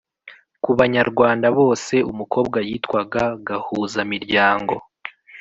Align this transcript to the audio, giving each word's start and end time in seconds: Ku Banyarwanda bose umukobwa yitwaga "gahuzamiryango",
Ku 0.63 0.71
Banyarwanda 0.79 1.47
bose 1.59 1.95
umukobwa 2.11 2.57
yitwaga 2.67 3.23
"gahuzamiryango", 3.47 4.75